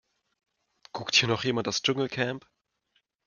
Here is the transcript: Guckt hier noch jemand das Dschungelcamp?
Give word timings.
Guckt 0.93 1.13
hier 1.13 1.27
noch 1.27 1.43
jemand 1.43 1.67
das 1.67 1.83
Dschungelcamp? 1.83 2.49